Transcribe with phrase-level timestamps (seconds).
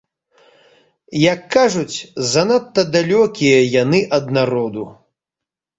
[1.33, 1.97] Як кажуць,
[2.31, 4.83] занадта далёкія яны ад народу.